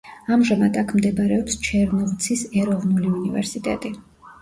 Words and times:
ამჟამად 0.35 0.79
აქ 0.83 0.93
მდებარეობს 0.99 1.59
ჩერნოვცის 1.69 2.43
ეროვნული 2.65 3.15
უნივერსიტეტი. 3.21 3.99